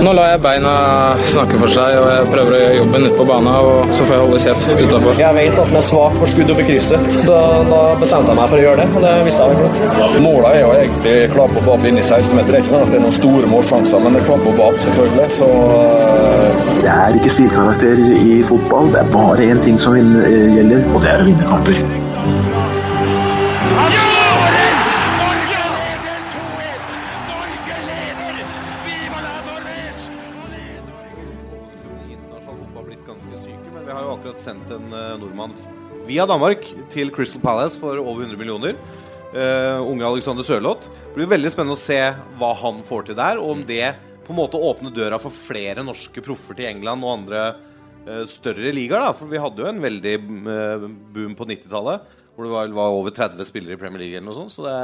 [0.00, 0.70] Nå lar jeg beina
[1.28, 3.50] snakke for seg, og jeg prøver å gjøre jobben ute på banen.
[3.52, 5.20] Og så får jeg holde kjeft utafor.
[5.20, 7.36] Jeg vet at den er svak for skudd opp i krysset, så
[7.68, 8.88] da bestemte jeg meg for å gjøre det.
[8.96, 10.18] Og det visste jeg vel godt.
[10.24, 12.50] Målet er jo egentlig klart på bap i 16-meter.
[12.50, 14.56] Det er ikke sånn at det er noen store målsjanser, men det er klart på
[14.60, 15.28] bap, selvfølgelig.
[15.36, 16.68] Så uh...
[16.80, 18.94] Det er ikke stilkarakter i fotball.
[18.94, 22.09] Det er bare én ting som gjelder, og det er å vinne kamper.
[36.10, 38.78] Via Danmark til Crystal Palace for over 100 millioner.
[39.30, 40.90] Uh, unge Alexander Sørloth.
[40.90, 41.98] Det blir veldig spennende å se
[42.40, 43.92] hva han får til der, og om det
[44.26, 47.44] på en måte åpner døra for flere norske proffer til England og andre
[48.08, 49.12] uh, større ligaer.
[49.18, 50.16] For vi hadde jo en veldig
[51.14, 54.38] boom på 90-tallet, hvor det var, var, over 30 spillere i Premier League eller noe
[54.40, 54.56] sånt.
[54.56, 54.74] Så det,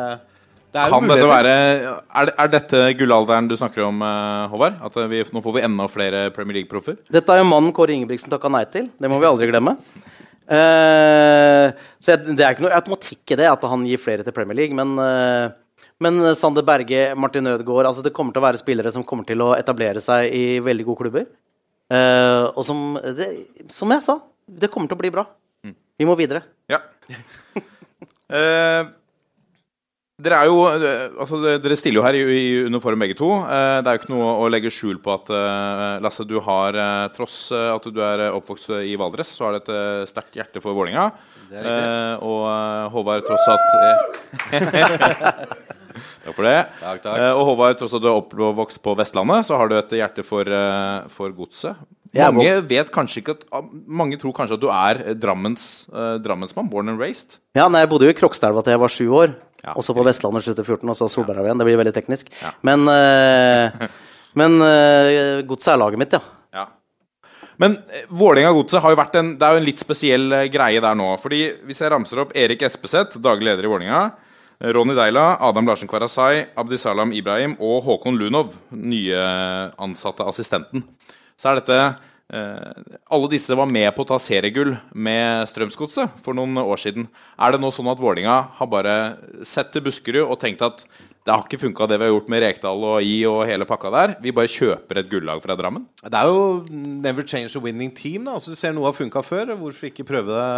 [0.76, 4.04] det kan dette være er, er, dette gullalderen du snakker om,
[4.52, 4.78] Håvard?
[4.86, 7.00] At vi, nå får vi enda flere Premier League-proffer?
[7.10, 8.92] Dette er jo mannen Kåre Ingebrigtsen takka nei til.
[8.94, 9.74] Det må vi aldri glemme.
[10.46, 14.58] Uh, så Det er ikke noe automatikk i det at han gir flere til Premier
[14.58, 14.76] League.
[14.78, 15.50] Men, uh,
[16.02, 19.42] men Sander Berge, Martin Ødegaard altså Det kommer til å være spillere som kommer til
[19.42, 21.26] å etablere seg i veldig gode klubber.
[21.92, 22.84] Uh, og som,
[23.16, 23.30] det,
[23.74, 25.26] som jeg sa, det kommer til å bli bra.
[25.66, 25.74] Mm.
[25.98, 26.44] Vi må videre.
[26.70, 26.82] Ja.
[30.16, 33.26] Dere, jo, altså, dere stiller jo her i, i, uniform begge to.
[33.36, 36.78] Eh, det er jo ikke noe å legge skjul på at eh, Lasse, du har
[36.80, 40.72] eh, tross at du er oppvokst i Valdres, så har du et sterkt hjerte for
[40.72, 41.10] Vålinga.
[42.24, 42.40] og
[42.96, 43.60] Håvard, tross at
[46.24, 46.56] Takk for det.
[46.80, 47.20] Takk, takk.
[47.36, 50.48] og Håvard, tross at du er oppvokst på Vestlandet, så har du et hjerte for,
[51.12, 51.76] for godset.
[52.16, 55.86] Mange vet kanskje ikke at Mange tror kanskje at du er Drammens,
[56.24, 57.38] drammensmann, born and raised.
[57.56, 59.36] Ja, nei, jeg bodde jo i Krokstadelva til jeg var sju år.
[59.66, 59.74] Ja.
[59.74, 61.58] Også på Vestlandet 7-14, og så Solberg igjen.
[61.58, 62.30] Det blir veldig teknisk.
[62.42, 62.52] Ja.
[62.66, 63.88] Men, uh,
[64.38, 66.20] men uh, godset er laget mitt, ja.
[66.54, 66.66] ja.
[67.62, 70.82] Men uh, Vålerenga-godset har jo vært en, det er jo en litt spesiell uh, greie
[70.84, 71.08] der nå.
[71.22, 74.04] fordi Hvis jeg ramser opp Erik Espeseth, daglig leder i Vålerenga,
[74.72, 79.18] Ronny Deila, Adam Larsen Kwarasai, Abdisalam Ibrahim og Håkon Lunov, nye
[79.84, 80.86] ansatte assistenten,
[81.36, 81.80] så er dette
[82.26, 82.70] Eh,
[83.14, 87.06] alle disse var med på å ta seriegull med Strømsgodset for noen år siden.
[87.38, 88.94] Er det nå sånn at Vålinga har bare
[89.46, 90.82] sett til Buskerud og tenkt at
[91.26, 93.90] det har ikke funka det vi har gjort med Rekdal og I og hele pakka
[93.94, 94.14] der.
[94.22, 95.86] Vi bare kjøper et gullag fra Drammen.
[96.02, 98.26] Det er jo never change a winning team.
[98.26, 99.54] da, altså Du ser noe har funka før.
[99.58, 100.50] Hvorfor ikke prøve det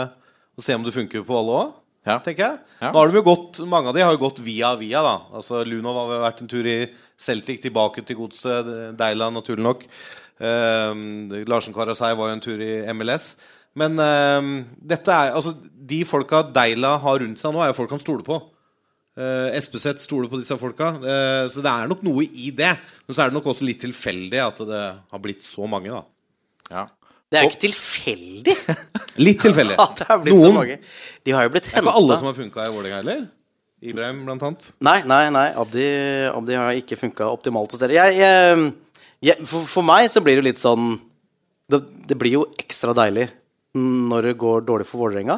[0.58, 1.76] og se om det funker på alle òg?
[2.08, 2.16] Ja.
[2.24, 2.58] tenker jeg.
[2.80, 2.92] Ja.
[2.92, 5.02] Nå har de jo gått, Mange av de har jo gått via via.
[5.04, 5.16] da.
[5.34, 6.78] Altså Lunov har vært en tur i
[7.18, 8.96] Celtic, tilbake til godset.
[8.96, 9.84] Deila, naturlig nok.
[10.38, 13.32] Uh, Larsen Karasei var jo en tur i MLS.
[13.78, 14.52] Men uh,
[14.94, 15.54] dette er, altså,
[15.88, 18.40] de folka Deila har rundt seg nå, er jo folk han stoler på.
[19.18, 20.92] Uh, Espeseth stoler på disse folka.
[21.02, 22.76] Uh, så det er nok noe i det.
[23.06, 25.90] Men så er det nok også litt tilfeldig at det har blitt så mange.
[25.90, 26.04] da
[26.68, 26.86] ja.
[27.28, 28.54] Det er jo ikke tilfeldig.
[29.26, 29.74] litt tilfeldig.
[29.84, 30.46] At det har blitt Noen.
[30.46, 30.78] så mange.
[31.26, 31.76] De har jo blitt henta.
[31.76, 33.26] Det er ikke alle som har funka i Vålerenga heller?
[33.78, 34.68] Ibrahim, blant annet?
[34.82, 35.48] Nei, nei, nei.
[35.60, 35.84] Abdi,
[36.32, 37.98] Abdi har ikke funka optimalt hos dere.
[37.98, 38.72] Jeg, jeg
[39.44, 40.94] for, for, meg så blir det litt sånn
[41.68, 43.26] det, det, blir jo ekstra deilig
[43.78, 45.36] når det går dårlig for Vålerenga.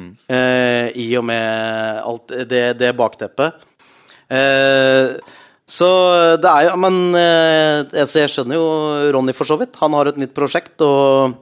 [0.00, 0.10] Mm.
[0.26, 3.62] Eh, I og med alt det, det bakteppet.
[4.32, 5.14] Eh,
[5.68, 5.88] så
[6.42, 8.68] det er jo Men eh, altså jeg skjønner jo
[9.14, 9.78] Ronny for så vidt.
[9.80, 11.38] Han har et nytt prosjekt og,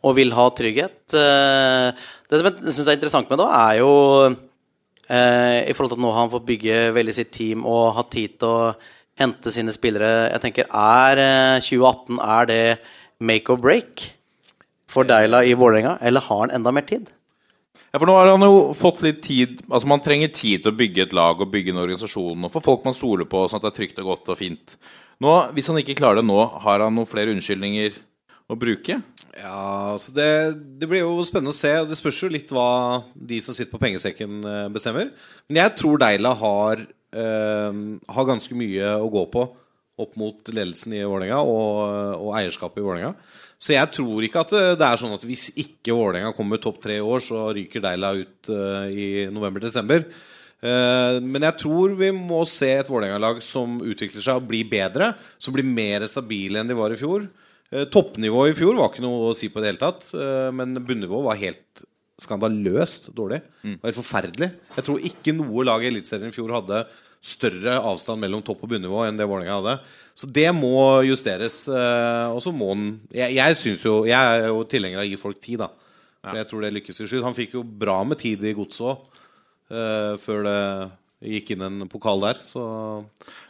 [0.00, 1.00] og vil ha trygghet.
[1.18, 3.92] Eh, det som jeg syns er interessant med det, er jo
[5.08, 8.12] eh, i forhold til at nå har han fått bygge veldig sitt team og hatt
[8.14, 8.74] tid til å
[9.20, 10.30] hente sine spillere.
[10.32, 12.78] Jeg tenker, Er 2018 eh, er det
[13.20, 14.08] make or break
[14.90, 17.10] for Deila i Vålerenga, eller har han enda mer tid?
[17.94, 20.74] Ja, for nå har han jo fått litt tid Altså Man trenger tid til å
[20.74, 23.68] bygge et lag og bygge en organisasjon og få folk man stoler på, sånn at
[23.68, 24.74] det er trygt og godt og fint.
[25.22, 27.94] Nå, Hvis han ikke klarer det nå, har han noen flere unnskyldninger
[28.50, 28.98] å bruke?
[29.38, 30.26] Ja, altså det,
[30.80, 31.70] det, blir jo spennende å se.
[31.88, 35.14] Det spørs jo litt hva de som sitter på pengesekken, eh, bestemmer.
[35.48, 39.44] Men jeg tror Deila har har ganske mye å gå på
[40.00, 41.80] opp mot ledelsen i Vålerenga og,
[42.18, 43.14] og, eierskapet i Vålerenga.
[43.62, 46.98] Så jeg tror ikke at det er sånn at hvis ikke Vålerenga kommer topp tre
[46.98, 50.04] i år, så ryker Deila ut uh, i november-desember.
[50.64, 55.12] Uh, men jeg tror vi må se et Vålerenga-lag som utvikler seg og blir bedre.
[55.38, 57.28] Som blir mer stabile enn de var i fjor.
[57.70, 60.10] Uh, toppnivået i fjor var ikke noe å si på i det hele tatt.
[60.58, 61.86] men bunnivået var helt
[62.20, 63.40] skandaløst dårlig.
[63.62, 64.50] Det var forferdelig.
[64.76, 66.84] Jeg tror ikke noe lag i Eliteserien i fjor hadde
[67.24, 69.76] større avstand mellom topp- og bunnivå enn det Vålerenga hadde.
[70.14, 71.64] Så det må justeres.
[71.68, 75.20] Eh, og så må den Jeg, jeg, jo, jeg er jo tilhenger av å gi
[75.20, 75.70] folk tid, da.
[76.24, 77.26] For jeg tror det lykkes til slutt.
[77.26, 79.02] Han fikk jo bra med tid i godset òg,
[79.74, 80.60] uh, før det
[81.24, 82.40] gikk inn en pokal der.
[82.44, 82.62] Så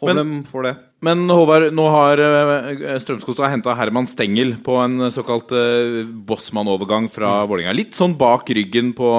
[0.00, 0.74] håper de får det.
[1.04, 7.42] Men Håvard, nå har Strømskog Strømsgodset henta Herman Stengel på en såkalt uh, Bossmann-overgang fra
[7.44, 7.74] Vålerenga.
[7.76, 9.10] Litt sånn bak ryggen på,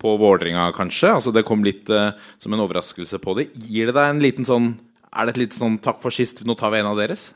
[0.00, 1.12] på Vålerenga, kanskje.
[1.18, 3.50] Altså Det kom litt eh, som en overraskelse på det.
[3.66, 4.74] Gir det deg en liten sånn
[5.16, 7.30] Er det et litt sånn takk for sist, nå tar vi en av deres?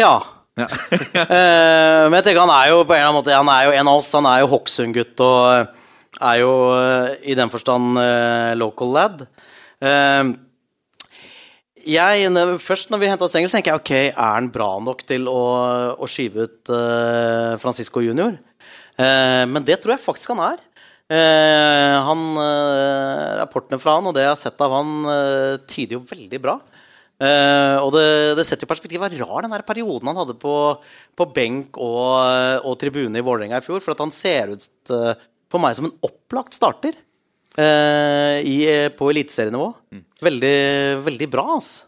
[0.00, 0.18] Ja.
[0.56, 0.68] Ja.
[1.16, 3.72] Eh, men jeg tenker han er jo på en eller annen måte Han er jo
[3.76, 4.12] en av oss.
[4.14, 5.72] Han er jo Hokksund-gutt og
[6.20, 9.24] er jo eh, i den forstand eh, local lad.
[9.80, 10.32] Eh,
[11.86, 12.30] jeg,
[12.64, 15.42] først når vi henta Stengel, tenker jeg ok, er han bra nok til å,
[15.94, 16.70] å skyve ut
[17.62, 18.34] Francisco junior?
[18.98, 20.64] Men det tror jeg faktisk han er.
[22.08, 22.24] Han,
[23.38, 24.90] rapportene fra han og det jeg har sett av han,
[25.70, 26.56] tyder jo veldig bra.
[27.16, 30.56] Uh, og det, det setter jo perspektivet var rar den der perioden han hadde på,
[31.16, 33.78] på benk og, og tribune i Vålerenga i fjor.
[33.84, 34.66] For at han ser ut
[35.56, 36.94] for meg som en opplagt starter
[37.58, 38.56] eh, i,
[38.96, 39.68] på eliteserienivå.
[40.26, 40.56] Veldig,
[41.06, 41.86] veldig bra, altså.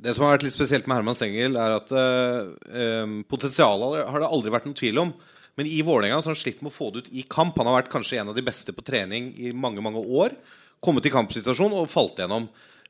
[0.00, 4.22] Det som har vært litt spesielt med Herman Stengel, er at eh, eh, potensialet har
[4.22, 5.12] det aldri vært noen tvil om.
[5.58, 7.58] Men i Vålerenga har han slitt med å få det ut i kamp.
[7.60, 10.32] Han har vært kanskje en av de beste på trening i mange mange år.
[10.80, 12.46] Kommet i kampsituasjon og falt gjennom.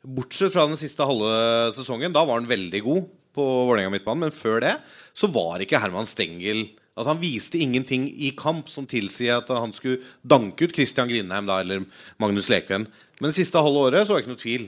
[0.06, 1.32] Bortsett fra den siste halve
[1.75, 2.15] sesongen.
[2.15, 4.29] Da var han veldig god på Vålerenga midtbanen.
[4.29, 4.77] Men før det
[5.17, 6.69] så var ikke Herman Stengel
[6.99, 11.47] Altså Han viste ingenting i kamp som tilsier at han skulle danke ut Christian Grindheim
[11.49, 11.87] da, eller
[12.21, 12.89] Magnus Lekven.
[13.21, 14.67] Men det siste halve året så var det ikke noe tvil.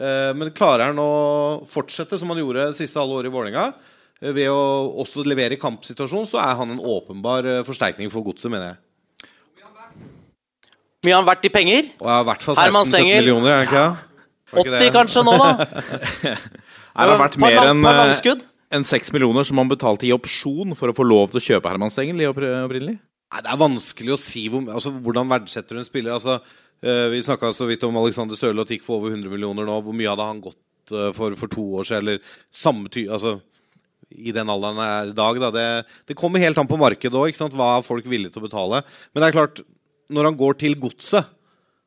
[0.00, 3.66] Eh, Men klarer han å fortsette som han gjorde det siste halve året i Vålerenga,
[4.20, 4.60] eh, ved å
[5.04, 8.80] også levere i kampsituasjon, så er han en åpenbar eh, forsterkning for godset, mener jeg.
[11.00, 11.86] Mye har han vært i penger?
[11.96, 14.08] Og er i hvert fall Herman 16-17 millioner, er det ikke det?
[14.50, 14.92] Var ikke 80 det?
[14.98, 15.50] kanskje nå, da?
[17.00, 18.40] Han det vært mer enn?
[18.74, 21.70] Enn 6 millioner som han betalte i opsjon for å få lov til å kjøpe
[21.72, 22.98] Herman Stengel i oppr- opprinnelig?
[23.30, 26.16] Nei, Det er vanskelig å si hvor, altså, hvordan verdsetter du en spiller.
[26.16, 26.40] Altså,
[26.82, 29.78] eh, vi snakka så vidt om Alexander Sørloth gikk for over 100 millioner nå.
[29.82, 32.02] Hvor mye hadde han gått eh, for for to år siden?
[32.06, 33.06] Eller samme ty...
[33.08, 33.40] Altså,
[34.10, 35.36] i den alderen han er i dag.
[35.38, 35.50] Da.
[35.54, 35.66] Det,
[36.10, 38.80] det kommer helt an på markedet òg, hva er folk villige til å betale.
[39.14, 39.60] Men det er klart,
[40.10, 41.30] når han går til godset,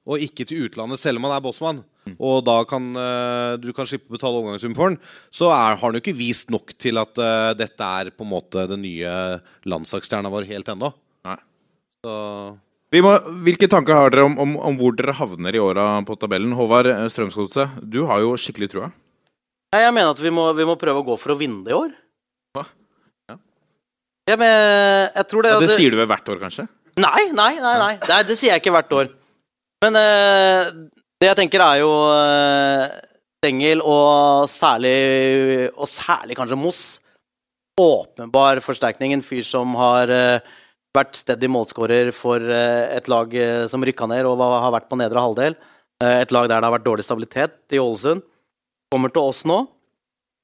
[0.04, 1.84] og ikke til utlandet, selv om han er bossmann,
[2.20, 4.98] og da kan uh, du kan slippe å betale overgangssum for den,
[5.32, 8.34] så er, har han jo ikke vist nok til at uh, dette er på en
[8.34, 9.14] måte den nye
[9.70, 10.92] landslagsstjerna vår helt ennå.
[11.30, 11.38] Nei.
[12.04, 12.18] Så
[12.92, 13.16] Vi må,
[13.48, 16.52] hvilke tanker har dere om, om, om hvor dere havner i åra på tabellen?
[16.60, 18.92] Håvard eh, Strømsgodset, du har jo skikkelig trua.
[19.74, 21.80] Jeg mener at vi må, vi må prøve å gå for å vinne det i
[21.80, 21.96] år.
[22.54, 22.68] Hva?
[23.32, 23.40] Ja.
[24.30, 26.68] Ja, men jeg tror det, Ja, det det- sier du vel hvert år, kanskje?
[27.00, 27.94] Nei, nei, nei, nei.
[28.06, 29.14] nei det sier jeg ikke hvert år.
[29.84, 30.70] Men eh,
[31.20, 32.86] det jeg tenker er jo eh,
[33.44, 34.96] Stengel og særlig,
[35.76, 36.84] og særlig kanskje Moss.
[37.80, 39.16] Åpenbar forsterkning.
[39.18, 40.54] En fyr som har eh,
[40.96, 45.00] vært steady målskårer for eh, et lag eh, som rykka ned og har vært på
[45.02, 45.58] nedre halvdel.
[46.00, 48.24] Eh, et lag der det har vært dårlig stabilitet, i Ålesund.
[48.94, 49.64] Kommer til oss nå.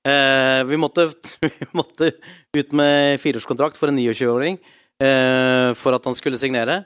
[0.09, 1.07] Eh, vi, måtte,
[1.45, 2.11] vi måtte
[2.57, 6.81] ut med fireårskontrakt for en 29-åring eh, for at han skulle signere.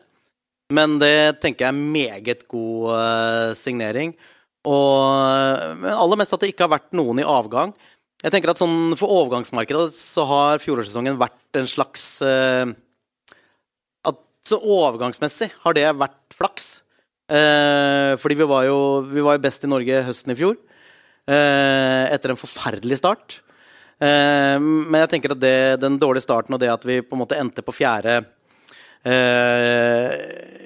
[0.72, 4.14] Men det tenker jeg er meget god eh, signering.
[4.64, 7.74] Og men aller mest at det ikke har vært noen i avgang.
[8.24, 12.72] Jeg tenker at sånn For overgangsmarkedet så har fjorårssesongen vært en slags eh,
[14.08, 16.78] at Så overgangsmessig har det vært flaks.
[17.28, 18.78] Eh, fordi vi var, jo,
[19.10, 20.56] vi var jo best i Norge høsten i fjor.
[21.24, 23.38] Eh, etter en forferdelig start.
[24.04, 27.24] Eh, men jeg tenker at det, den dårlige starten og det at vi på en
[27.24, 28.22] måte endte på fjerde,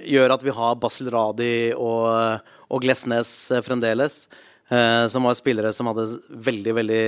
[0.07, 4.27] gjør at vi har Basel Radi og, og Glesnes eh, fremdeles.
[4.69, 7.01] eh, som var spillere som hadde veldig, veldig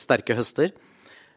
[0.00, 0.72] sterke høster.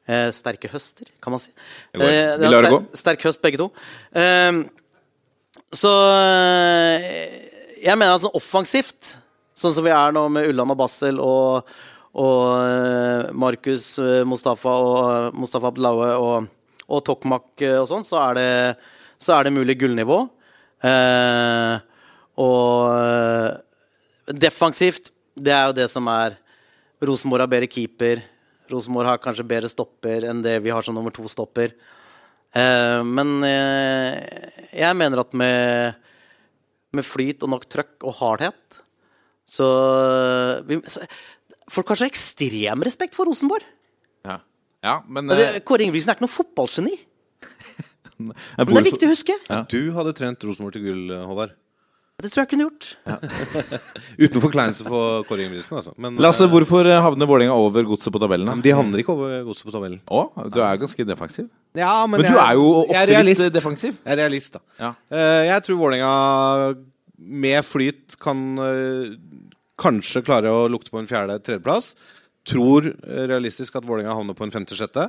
[0.09, 1.51] Eh, sterke høster, kan man si.
[1.93, 2.81] Eh, Vi lar det gå.
[2.97, 3.69] Sterk høst, begge to.
[4.17, 4.63] Eh,
[5.71, 7.05] så eh,
[7.83, 9.15] jeg mener at sånn offensivt,
[9.59, 11.67] sånn som vi er nå med Ulland og Basel og,
[12.17, 16.47] og eh, Markus eh, Mustafa og Mustafa Abdelaue og,
[16.89, 18.47] og Tokmak eh, og sånn, så er det,
[19.19, 20.19] så er det mulig gullnivå.
[20.87, 21.75] Eh,
[22.39, 26.37] og eh, defensivt, det er jo det som er
[27.03, 28.23] Rosenborg har bedre keeper.
[28.71, 31.73] Rosenborg har kanskje bedre stopper enn det vi har som nummer to-stopper.
[32.55, 34.19] Eh, men eh,
[34.73, 35.99] jeg mener at med,
[36.95, 38.79] med flyt og nok trøkk og hardhet,
[39.49, 39.67] så,
[40.69, 41.03] vi, så
[41.69, 43.65] Folk har så ekstrem respekt for Rosenborg.
[44.25, 44.39] Ja,
[44.85, 46.95] ja men, Altså, eh, Kåre Ingebrigtsen er ikke noe fotballgeni.
[48.19, 49.39] Men Men det er viktig å huske.
[49.71, 51.57] Du hadde trent Rosenborg til gull, Håvard.
[52.19, 52.87] Det tror jeg kunne gjort.
[54.25, 55.93] Uten forkleinelse for Kåre Ingebrigtsen, altså.
[55.95, 58.49] Men, Lasse, eh, hvorfor eh, havner Vålerenga over godset på tabellen?
[58.49, 60.01] men de havner ikke over godset på tabellen.
[60.11, 61.47] Å, du er ganske defensiv.
[61.79, 63.95] Ja, Men du er jo ofte er litt eh, defensiv.
[64.03, 64.63] Jeg er realist, da.
[64.81, 64.91] Ja.
[65.15, 66.75] Eh, jeg tror Vålerenga
[67.39, 69.15] med flyt kan eh,
[69.79, 71.93] kanskje klare å lukte på en fjerde-tredjeplass.
[72.51, 75.07] Tror eh, realistisk at Vålerenga havner på en femte-sjette.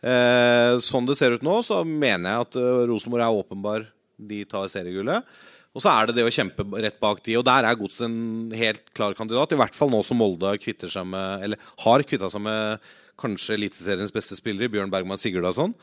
[0.00, 3.88] Eh, sånn det ser ut nå, så mener jeg at eh, Rosenborg er åpenbar.
[4.20, 5.26] De tar seriegullet.
[5.70, 8.50] Og så er det det å kjempe rett bak de, og der er Gods en
[8.58, 9.52] helt klar kandidat.
[9.54, 12.88] I hvert fall nå som Molde kvitter seg med, eller har kvitta seg med
[13.20, 15.76] kanskje Eliteseriens beste spillere, Bjørn Bergman Sigurdarsson.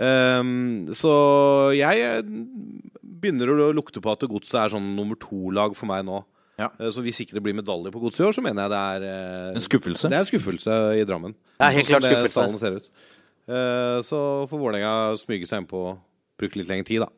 [0.00, 1.12] Um, så
[1.76, 2.20] jeg eh,
[3.20, 6.20] begynner å lukte på at Godset er sånn nummer to-lag for meg nå.
[6.60, 6.68] Ja.
[6.78, 8.80] Eh, Så hvis ikke det blir medalje på Godset i år, så mener jeg det
[8.80, 10.08] er En skuffelse?
[10.10, 11.34] Det er en skuffelse i Drammen.
[11.56, 12.82] Det er helt Sånn klart skuffelse.
[13.50, 16.00] Eh, Så får Vålerenga smyge seg innpå og
[16.40, 17.10] bruke litt lengre tid, da.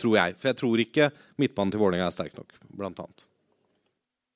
[0.00, 0.40] Tror jeg.
[0.40, 3.30] For jeg tror ikke midtbanen til Vålerenga er sterk nok, blant annet.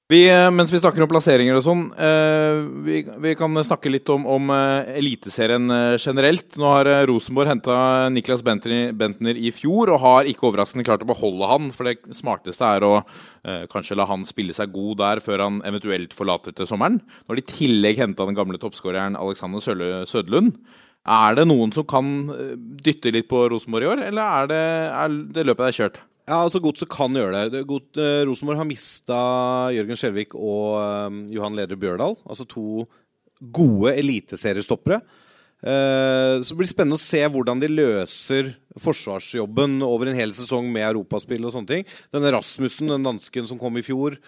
[0.08, 4.08] Vi, eh, mens vi snakker om plasseringer og sånn, eh, vi, vi kan snakke litt
[4.08, 5.68] om, om Eliteserien
[6.00, 6.56] generelt.
[6.56, 7.76] Nå har Rosenborg henta
[8.08, 11.68] Niklas Bentner, i fjor, og har ikke overraskende klart å beholde han.
[11.76, 12.94] For det smarteste er å
[13.68, 17.02] kanskje la han spille seg god der før han eventuelt forlater til sommeren.
[17.04, 19.60] Nå har de i tillegg henta den gamle toppskåreren Alexander
[20.08, 20.56] Sødlund.
[21.08, 24.62] Er det noen som kan eh, dytte litt på Rosenborg i år, eller er det,
[24.92, 26.00] er det løpet der kjørt?
[26.28, 27.62] Ja, altså Godset kan gjøre det.
[27.68, 29.20] God, eh, Rosenborg har mista
[29.72, 32.18] Jørgen Skjelvik og eh, Johan Leder Bjørdal.
[32.28, 32.84] Altså to
[33.40, 35.00] gode eliteseriestoppere.
[35.58, 40.68] Eh, så det blir spennende å se hvordan de løser forsvarsjobben over en hel sesong
[40.74, 41.88] med europaspill og sånne ting.
[42.14, 44.18] Denne Rasmussen, den dansken som kom i fjor,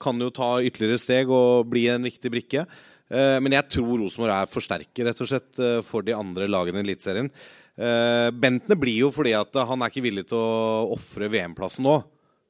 [0.00, 2.64] kan jo ta ytterligere steg og bli en viktig brikke.
[3.10, 6.78] Eh, men jeg tror Rosenborg er forsterker rett og slett eh, for de andre lagene
[6.80, 7.30] i Eliteserien.
[7.74, 11.98] Eh, Bentner blir jo fordi at han er ikke villig til å ofre VM-plassen nå.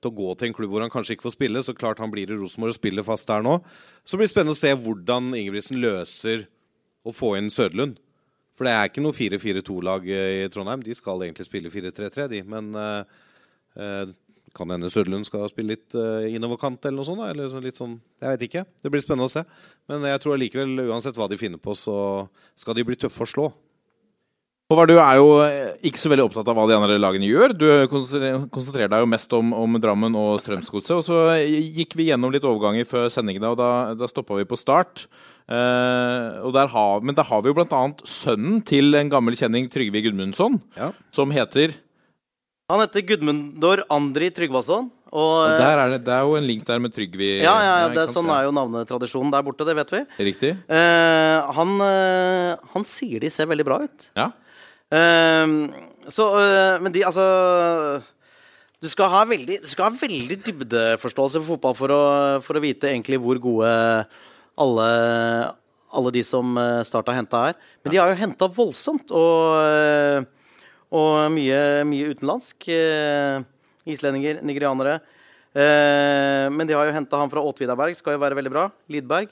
[0.00, 1.64] Til å gå til en klubb hvor han kanskje ikke får spille.
[1.64, 3.59] Så klart han blir i Rosenborg og spiller fast der nå.
[4.05, 6.47] Så blir det spennende å se hvordan Ingebrigtsen løser
[7.05, 7.99] å få inn Søderlund.
[8.57, 10.83] For det er ikke noe 4-4-2-lag i Trondheim.
[10.85, 12.40] De skal egentlig spille 4-3-3, de.
[12.45, 12.75] Men
[14.57, 17.23] kan hende Sørlund skal spille litt uh, innoverkant eller noe sånt.
[17.23, 17.30] Da.
[17.33, 18.64] Eller litt sånn, jeg vet ikke.
[18.83, 19.45] Det blir spennende å se.
[19.90, 21.97] Men jeg tror allikevel, uansett hva de finner på, så
[22.59, 23.49] skal de bli tøffe å slå.
[24.71, 27.54] Håvard, du er jo eh, ikke så veldig opptatt av hva de andre lagene gjør.
[27.59, 30.92] Du konsentrer- konsentrerer deg jo mest om, om Drammen og Strømsgodset.
[30.95, 34.59] Og så gikk vi gjennom litt overganger før sendingene, og da, da stoppa vi på
[34.61, 35.09] start.
[35.50, 37.80] Uh, og der har, men da har vi jo bl.a.
[38.07, 40.92] sønnen til en gammel kjenning, Trygve Gudmundsson, Ja.
[41.11, 41.75] som heter
[42.71, 44.89] Han heter Gudmundor Andri Tryggvason.
[45.11, 47.33] Og, og der er det, det er jo en link der med Trygvi.
[47.43, 50.03] ja, ja, ja, det, sånn er jo navnetradisjonen der borte, det vet vi.
[50.31, 50.53] Riktig.
[50.71, 54.07] Eh, han, eh, han sier de ser veldig bra ut.
[54.15, 54.29] Ja.
[54.95, 55.57] Eh,
[56.15, 57.27] så, eh, men de, altså
[58.81, 62.03] du skal, ha veldig, du skal ha veldig dybdeforståelse for fotball for å,
[62.47, 63.73] for å vite egentlig hvor gode
[64.61, 64.91] alle,
[65.91, 67.59] alle de som eh, Start har henta, er.
[67.83, 70.23] Men de har jo henta voldsomt, og, eh,
[70.90, 72.68] og mye, mye utenlandsk.
[72.75, 73.42] eh,
[73.90, 74.99] Islendinger, nigerianere.
[75.54, 78.66] Eh, men de har jo henta han fra Åtvidaberg, skal jo være veldig bra.
[78.90, 79.30] Lidberg.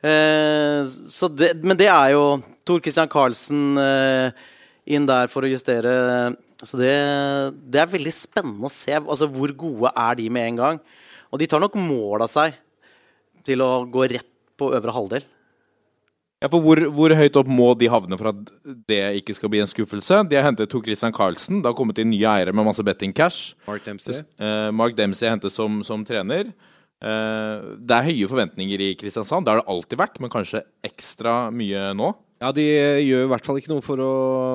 [0.00, 0.86] Eh,
[1.36, 3.74] det, men det er jo Tor Christian Karlsen
[4.90, 5.92] inn der for å justere.
[6.62, 6.94] Så det,
[7.72, 10.80] det er veldig spennende å se altså, hvor gode er de med en gang.
[11.30, 12.56] Og de tar nok mål av seg
[13.46, 14.28] til å gå rett
[14.60, 15.24] på øvre halvdel.
[16.40, 18.52] Ja, for hvor, hvor høyt opp må de havne for at
[18.88, 20.22] det ikke skal bli en skuffelse?
[20.24, 21.60] De har hentet Tor Christian Carlsen.
[21.60, 23.52] Det har kommet inn nye eiere med masse betting cash.
[23.68, 24.22] Mark Dempsey.
[24.40, 26.48] Eh, Mark Dempsey hentet som, som trener.
[27.00, 29.44] Eh, det er høye forventninger i Kristiansand.
[29.44, 32.14] Det har det alltid vært, men kanskje ekstra mye nå.
[32.40, 34.10] Ja, de gjør i hvert fall ikke noe for å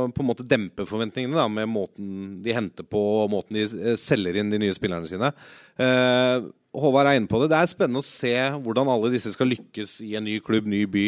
[0.10, 3.98] på en måte dempe forventningene da, med måten de henter på og måten de eh,
[4.02, 5.30] selger inn de nye spillerne sine.
[5.78, 7.52] Eh, Håvard er inne på det.
[7.54, 10.82] Det er spennende å se hvordan alle disse skal lykkes i en ny klubb, ny
[10.90, 11.08] by.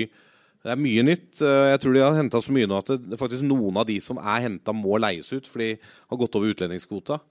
[0.67, 1.39] Det er mye nytt.
[1.39, 3.95] Eh, Jeg tror de har henta så mye nå at det, faktisk noen av de
[4.03, 7.21] som er henta, må leies ut, for de har gått over utlendingskvota.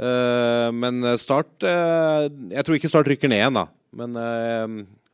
[0.00, 3.66] Eh, Men Start eh, Jeg tror ikke Start rykker ned igjen, da.
[3.92, 4.16] Men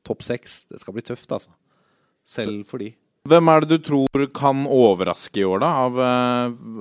[0.06, 1.50] topp seks, det skal bli tøft, altså.
[2.26, 2.92] Selv for de.
[3.26, 5.70] Hvem er det du tror kan overraske i år, da?
[5.88, 5.96] Av,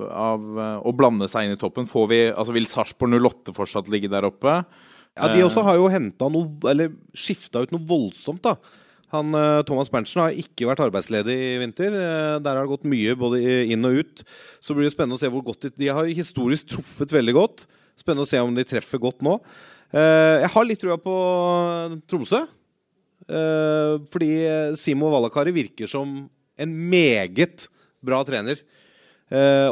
[0.06, 1.88] av å blande seg inn i toppen?
[1.90, 4.60] Får vi, altså Vil Sarpsborg 08 fortsatt ligge der oppe?
[5.16, 8.58] Ja, De også har jo henta noe, eller skifta ut noe voldsomt, da.
[9.16, 11.92] Han, eh, Thomas Berntsen har ikke vært arbeidsledig i vinter.
[11.96, 13.40] Eh, Der har det gått mye både
[13.72, 14.22] inn og ut.
[14.60, 17.66] Så blir det spennende å se hvor godt de De har historisk truffet veldig godt.
[17.96, 19.40] Spennende å se om de treffer godt nå.
[19.92, 21.16] Eh, Jeg har litt trua på
[22.06, 22.46] Tromsø.
[23.26, 27.66] Fordi Simo Valakari virker som en meget
[28.04, 28.60] bra trener.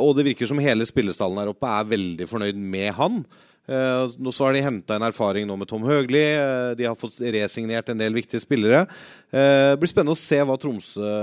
[0.02, 3.20] Og det virker som hele spillestallen her oppe er veldig fornøyd med han.
[3.64, 6.20] Eh, nå så har de henta en erfaring nå med Tom Høgli.
[6.36, 8.84] Eh, de har fått resignert en del viktige spillere.
[9.32, 11.14] Eh, det blir spennende å se hva Tromsø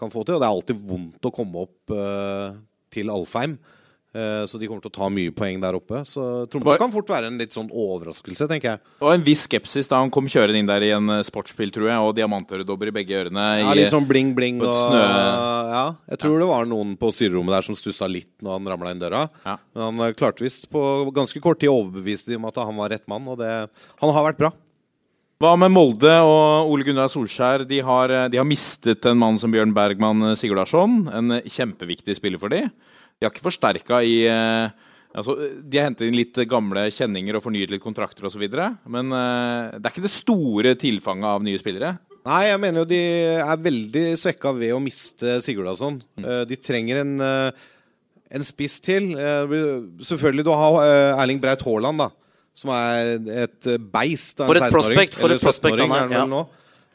[0.00, 0.36] kan få til.
[0.36, 1.94] Og det er alltid vondt å komme opp
[2.94, 3.58] til Alfheim.
[4.14, 6.04] Eh, Så de kommer til å ta mye poeng der oppe.
[6.06, 8.80] Så Tromsø kan fort være en litt sånn overraskelse, tenker jeg.
[9.02, 11.88] Og en viss skepsis da han kom kjørende inn der i en eh, sportsbil, tror
[11.90, 13.46] jeg, og diamantøredobber i begge ørene.
[13.64, 15.02] Ja, litt sånn bling-bling og snø-
[15.74, 18.92] Ja, jeg tror det var noen på styrerommet der som stussa litt når han ramla
[18.94, 19.24] inn døra.
[19.44, 19.56] Ja.
[19.74, 22.76] Men han eh, klarte visst på ganske kort tid å overbevise dem om at han
[22.78, 23.50] var rett mann, og det
[24.00, 24.52] Han har vært bra.
[25.42, 27.66] Hva med Molde og Ole Gunnar Solskjær?
[27.66, 31.08] De har, de har mistet en mann som Bjørn Bergman Sigurdarsson.
[31.12, 32.70] En kjempeviktig spiller for dem.
[33.24, 37.44] De har ikke forsterka i eh, altså, De har hentet inn litt gamle kjenninger og
[37.46, 38.44] fornyet litt kontrakter osv.
[38.44, 41.94] Men eh, det er ikke det store tilfanget av nye spillere.
[42.24, 43.00] Nei, jeg mener jo de
[43.44, 45.98] er veldig svekka ved å miste Sigurdarsson.
[46.20, 46.28] Mm.
[46.48, 47.64] De trenger en, eh,
[48.36, 49.10] en spiss til.
[49.16, 49.56] Eh,
[50.04, 52.10] Selvfølgelig, du har eh, Erling Braut Haaland, da.
[52.54, 54.76] Som er et eh, beist av en 16-åring.
[54.76, 56.28] prospect, for et prospect 17-åring han er, ja.
[56.28, 56.44] nå.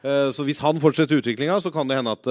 [0.03, 2.29] Eh, Så hvis han fortsetter utviklinga, så kan det hende at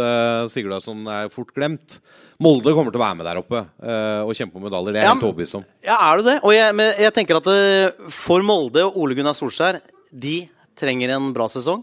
[0.52, 1.98] Sigurdasson er fort glemt.
[2.40, 4.94] Molde kommer til å være med der oppe eh, og kjempe om medaljer.
[4.94, 5.64] Det er Ja, helt overbevist om.
[5.84, 6.36] Ja, er du det?
[6.46, 9.80] Og jeg, men jeg tenker at eh, for Molde og Ole Gunnar Solskjær,
[10.14, 10.36] de
[10.78, 11.82] trenger en bra sesong.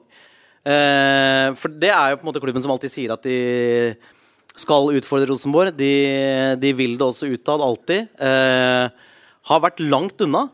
[0.65, 3.95] Eh, for det er jo på en måte klubben som alltid sier at de
[4.55, 5.75] skal utfordre Rosenborg.
[5.77, 5.91] De,
[6.63, 8.07] de vil det også utad, alltid.
[8.17, 8.87] Eh,
[9.51, 10.47] har vært langt unna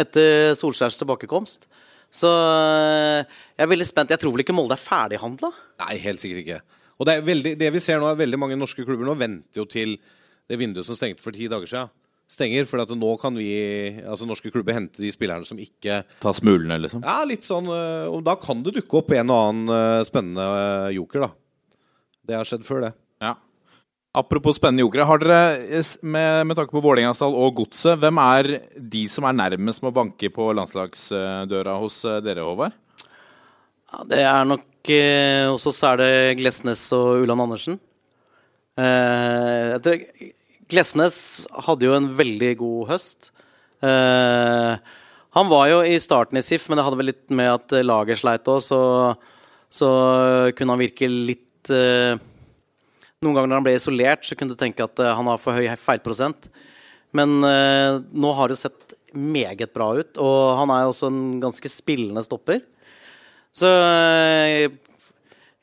[0.00, 1.68] etter Solskjærs tilbakekomst.
[2.14, 3.24] Så eh,
[3.56, 4.12] jeg er veldig spent.
[4.14, 5.50] Jeg tror vel ikke Molde er ferdighandla?
[5.82, 6.60] Nei, helt sikkert ikke.
[6.94, 9.62] Og det, er veldig, det vi ser nå, er veldig mange norske klubber nå venter
[9.62, 9.96] jo til
[10.50, 11.92] det vinduet som stengte for ti dager siden.
[12.34, 13.50] Stenger, for at nå kan vi,
[14.00, 17.02] altså norske klubber, hente de spillerne som ikke Ta smulene, liksom.
[17.04, 20.46] Ja, litt sånn øh, Og da kan det dukke opp en og annen øh, spennende
[20.96, 21.82] joker, da.
[22.24, 22.92] Det har skjedd før, det.
[23.22, 23.34] Ja.
[24.14, 25.06] Apropos spennende jokere.
[25.08, 29.82] Har dere, med, med tanke på Vålerenga-stall og Godset, hvem er de som er nærmest
[29.82, 32.76] med å banke på landslagsdøra hos eh, dere, Håvard?
[33.90, 37.80] Ja, det er nok eh, Hos oss er det Glesnes og Ulland Andersen.
[38.78, 39.88] Eh,
[40.70, 41.16] Glesnes
[41.66, 43.32] hadde jo en veldig god høst.
[43.82, 44.92] Eh,
[45.34, 48.22] han var jo i starten i SIF, men det hadde vel litt med at laget
[48.22, 48.80] sleit òg, så,
[49.66, 49.90] så
[50.54, 52.14] kunne han virke litt eh,
[53.24, 55.56] Noen ganger når han ble isolert, så kunne du tenke at eh, han har for
[55.56, 56.50] høy feilprosent.
[57.16, 61.70] Men eh, nå har det sett meget bra ut, og han er også en ganske
[61.72, 62.60] spillende stopper.
[63.54, 64.68] Så eh,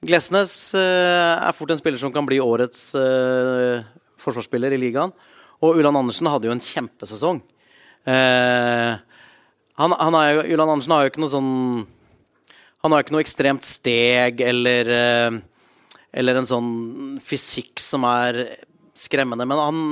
[0.01, 2.87] Glesnes er fort en spiller som kan bli årets
[4.17, 5.13] forsvarsspiller i ligaen.
[5.61, 7.41] Og Ulland Andersen hadde jo en kjempesesong.
[8.09, 8.93] Eh,
[9.77, 11.49] han, han jo, Ulland Andersen har jo ikke noe sånn
[12.81, 15.35] Han har jo ikke noe ekstremt steg eller eh,
[16.13, 16.71] Eller en sånn
[17.23, 18.43] fysikk som er
[18.97, 19.47] skremmende.
[19.47, 19.83] Men han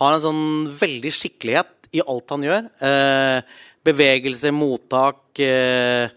[0.00, 0.46] har en sånn
[0.78, 2.70] veldig skikkelighet i alt han gjør.
[2.84, 6.08] Eh, bevegelse, mottak, eh,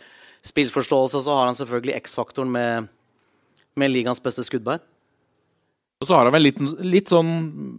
[0.46, 1.22] spillforståelse.
[1.22, 2.90] Så har han selvfølgelig X-faktoren med,
[3.76, 4.84] med ligaens beste skuddbein.
[6.02, 7.34] Og så har han vel litt, litt sånn,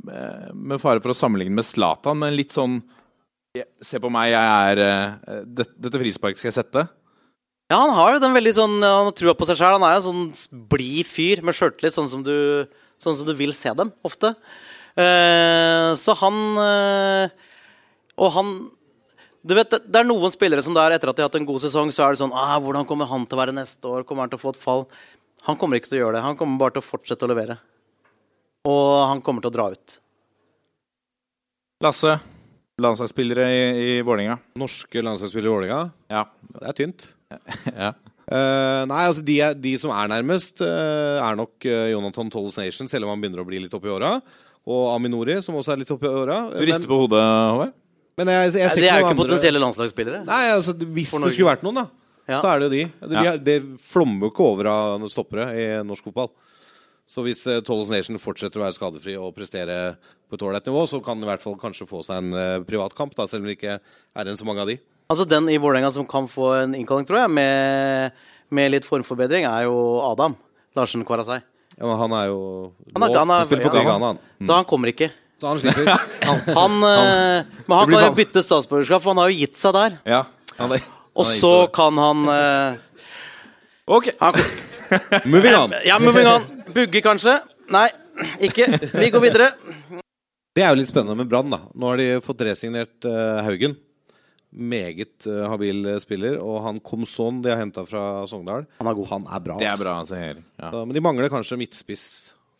[0.06, 2.82] eh, med fare for å sammenligne med Zlatan, men litt sånn
[3.84, 6.86] Se på meg, jeg er eh, Dette frisparket skal jeg sette.
[7.72, 9.78] Ja, han har jo den veldig sånn Han har trua på seg sjøl.
[9.78, 12.68] Han er en sånn blid fyr med sjøltillit, sånn, som du-
[13.00, 14.34] sånn som du vil se dem ofte.
[14.92, 17.28] Uh, så han uh,
[18.20, 18.50] Og han
[19.42, 21.62] du vet, det, er noen spillere som der etter at de har hatt en god
[21.64, 24.04] sesong, så er det sånn ah, Hvordan kommer han til å være neste år?
[24.06, 24.84] Kommer han til å få et fall?
[25.48, 26.22] Han kommer ikke til å gjøre det.
[26.28, 27.56] Han kommer bare til å fortsette å levere.
[28.70, 29.96] Og han kommer til å dra ut.
[31.82, 32.14] Lasse,
[32.80, 33.64] landslagsspillere i,
[33.98, 34.38] i Vålerenga.
[34.58, 35.82] Norske landslagsspillere i Vålerenga,
[36.12, 36.24] Ja.
[36.56, 37.06] det er tynt.
[37.84, 37.92] ja.
[38.32, 42.88] Uh, nei, altså de, de som er nærmest, uh, er nok uh, Jonathan Tolles Nation,
[42.88, 44.14] selv om han begynner å bli litt oppi åra.
[44.62, 46.44] Og Aminori, som også er litt oppi åra.
[46.54, 47.74] Du rister på hodet, Håvard?
[48.20, 50.22] Men jeg, jeg, ser Det er jo ikke andre- potensielle landslagsspillere.
[50.28, 51.86] Nei, altså Hvis det skulle vært noen, da,
[52.30, 52.38] Ja.
[52.38, 52.82] så er det jo de.
[53.02, 53.22] Det, Ja.
[53.32, 56.30] vi- det flommer jo ikke over av stoppere i norsk fotball.
[57.08, 59.96] Så hvis uh, Tolles Nation fortsetter å være skadefri og prestere
[60.30, 62.62] på et ålreit nivå, så kan han i hvert fall kanskje få seg en uh,
[62.64, 64.78] privatkamp, da, selv om det ikke er en så mange av de.
[65.12, 68.14] Altså Den i Vålerenga som kan få en innkalling, tror jeg, med,
[68.54, 69.74] med litt formforbedring, er jo
[70.06, 70.38] Adam
[70.78, 71.42] Larsen Kvarasei.
[71.76, 72.38] Ja, men han er jo
[72.94, 73.18] Han er- låst.
[73.18, 73.84] han er- spiller på ja.
[73.90, 74.18] Ghana, han.
[74.46, 75.10] Så han kommer ikke.
[75.42, 75.88] Så han slipper.
[76.62, 79.96] Han, eh, men han kan jo bytte statsborgerskap, for han har jo gitt seg der.
[80.06, 80.22] Ja.
[80.60, 80.84] Han er,
[81.18, 82.76] Og han så kan han uh,
[83.90, 84.12] Ok.
[84.20, 84.38] han,
[85.32, 85.72] Moving on.
[85.88, 86.44] Ja, moving on.
[86.70, 87.38] Bugge, kanskje?
[87.72, 87.88] Nei,
[88.44, 88.66] ikke.
[88.92, 89.48] Vi går videre.
[90.52, 91.50] Det er jo litt spennende med Brann.
[91.50, 91.62] da.
[91.74, 93.74] Nå har de fått resignert uh, Haugen.
[94.52, 96.36] Meget uh, habil eh, spiller.
[96.44, 99.08] Og han Komson de har henta fra Sogndal, Han er god.
[99.14, 99.56] Han er bra.
[99.62, 99.84] Det er altså.
[99.86, 100.20] bra, altså.
[100.60, 100.70] Ja.
[100.74, 102.04] Så, men de mangler kanskje midtspiss.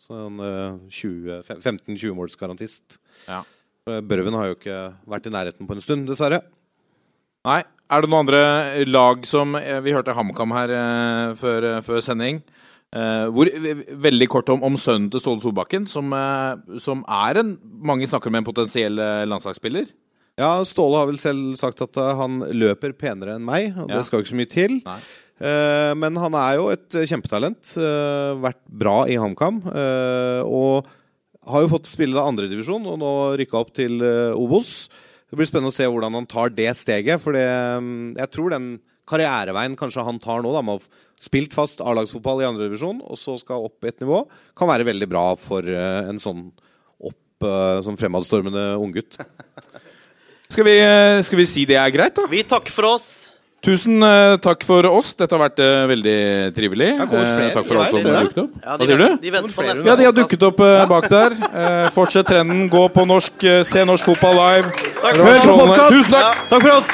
[0.02, 2.96] Sånn uh, 20 fem- 15-20-målsgarantist.
[3.28, 3.42] Ja.
[3.90, 6.40] Eh, Børven har jo ikke vært i nærheten på en stund, dessverre.
[7.46, 7.60] Nei.
[7.92, 12.00] Er det noen andre lag som eh, Vi hørte HamKam her eh, før, eh, før
[12.04, 12.40] sending.
[12.92, 13.48] Eh, hvor,
[14.04, 18.28] veldig kort om, om sønnen til Ståle Solbakken, som, uh, som er en Mange snakker
[18.28, 19.88] om en potensiell eh, landslagsspiller.
[20.40, 23.96] Ja, Ståle har vel selv sagt at han løper penere enn meg, og Ja.
[23.96, 24.78] det skal jo ikke så mye til.
[25.42, 27.72] Men han er jo et kjempetalent.
[28.40, 29.58] vært bra i HamKam.
[30.46, 30.86] og
[31.44, 34.00] har jo fått spille da andredivisjon, og nå rykka opp til
[34.38, 34.88] Obos.
[35.28, 37.20] Det blir spennende å se hvordan han tar det steget.
[37.20, 37.48] For det,
[37.82, 41.82] mm, jeg tror den karriereveien kanskje han tar nå, da, med å ha spilt fast
[41.82, 44.24] A-lagsfotball i andredivisjon, og så skal opp et nivå,
[44.58, 46.48] kan være veldig bra for eh, en sånn
[47.02, 49.20] opp eh, sånn fremadstormende unggutt.
[50.52, 52.26] Skal vi, eh, skal vi si det er greit, da?
[52.28, 53.06] Vi takker for oss.
[53.64, 54.04] Tusen
[54.44, 55.14] takk for oss.
[55.16, 56.16] Dette har vært veldig
[56.52, 56.90] trivelig.
[56.98, 58.58] takk for alle som har dukket opp.
[58.58, 59.46] Ja, Hva sier du?
[59.54, 60.60] På Ja, de har dukket opp
[60.92, 61.38] bak der.
[61.96, 62.66] Fortsett trenden.
[62.74, 64.74] Gå på norsk, se norsk fotball live.
[64.98, 65.80] Takk Hør for oss.
[65.86, 66.26] Tusen takk!
[66.26, 66.34] Ja.
[66.52, 66.92] Takk for oss!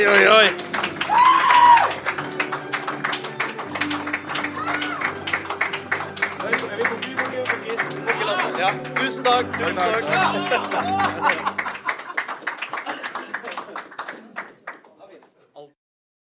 [0.00, 0.46] Oi, oi, oi.
[8.58, 9.58] Ja, tusen takk.
[9.58, 11.59] Tusen takk.